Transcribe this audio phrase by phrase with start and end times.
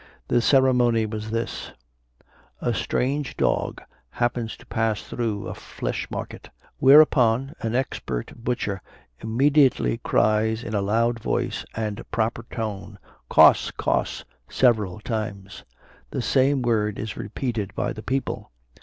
[0.29, 1.73] The ceremony was this:
[2.59, 8.81] A strange dog happens to pass through a flesh market; whereupon an expert butcher
[9.19, 12.97] immediately cries in a loud voice and proper tone,
[13.29, 15.63] coss, coss, several times.
[16.09, 18.51] The same word is repeated by the people.